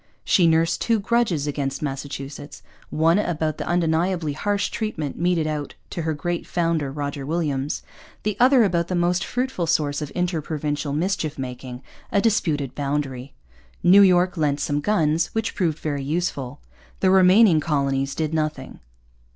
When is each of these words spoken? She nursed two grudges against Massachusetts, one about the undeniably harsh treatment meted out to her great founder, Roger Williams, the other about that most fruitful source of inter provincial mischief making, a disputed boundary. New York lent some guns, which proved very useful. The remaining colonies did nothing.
She 0.23 0.47
nursed 0.47 0.81
two 0.81 0.99
grudges 0.99 1.45
against 1.45 1.83
Massachusetts, 1.83 2.63
one 2.89 3.19
about 3.19 3.59
the 3.59 3.67
undeniably 3.67 4.33
harsh 4.33 4.69
treatment 4.71 5.15
meted 5.15 5.45
out 5.45 5.75
to 5.91 6.01
her 6.01 6.15
great 6.15 6.47
founder, 6.47 6.91
Roger 6.91 7.23
Williams, 7.23 7.83
the 8.23 8.35
other 8.39 8.63
about 8.63 8.87
that 8.87 8.95
most 8.95 9.23
fruitful 9.23 9.67
source 9.67 10.01
of 10.01 10.11
inter 10.15 10.41
provincial 10.41 10.91
mischief 10.91 11.37
making, 11.37 11.83
a 12.11 12.19
disputed 12.19 12.73
boundary. 12.73 13.35
New 13.83 14.01
York 14.01 14.37
lent 14.37 14.59
some 14.59 14.79
guns, 14.79 15.27
which 15.33 15.53
proved 15.53 15.77
very 15.77 16.03
useful. 16.03 16.61
The 17.01 17.11
remaining 17.11 17.59
colonies 17.59 18.15
did 18.15 18.33
nothing. 18.33 18.79